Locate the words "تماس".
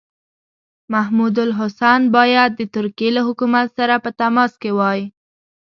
4.19-4.51